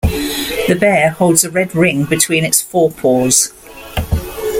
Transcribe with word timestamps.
The 0.67 0.75
bear 0.79 1.11
holds 1.11 1.43
a 1.43 1.51
red 1.51 1.75
ring 1.75 2.05
between 2.05 2.43
its 2.43 2.59
forepaws. 2.59 3.53